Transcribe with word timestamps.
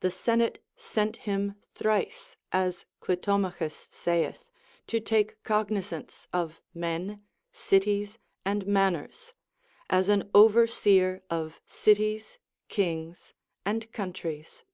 The 0.00 0.10
senate 0.10 0.64
sent 0.74 1.18
him 1.18 1.54
thrice, 1.72 2.34
as 2.50 2.86
Clitomachus 2.98 3.86
saith, 3.88 4.44
to 4.88 4.98
take 4.98 5.40
cognizance 5.44 6.26
of 6.32 6.60
men, 6.74 7.22
cities, 7.52 8.18
and 8.44 8.66
manners, 8.66 9.34
as 9.88 10.08
an 10.08 10.28
overseer 10.34 11.22
of 11.30 11.60
cities, 11.68 12.38
kings, 12.66 13.32
and 13.64 13.92
countries. 13.92 14.64